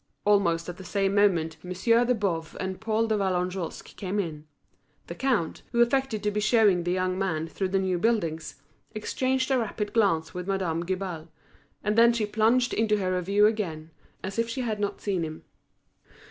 [0.25, 4.47] Almost at the same moment Monsieur de Boves and Paul de Vallagnosc came in.
[5.05, 8.55] The count, who affected to be showing the young man through the new buildings,
[8.95, 11.27] exchanged a rapid glance with Madame Guibal;
[11.83, 13.91] and she then plunged into her review again,
[14.23, 15.43] as if she had not seen him.